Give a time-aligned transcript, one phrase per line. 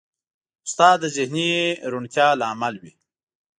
[0.67, 1.51] استاد د ذهني
[1.91, 2.93] روڼتیا لامل وي.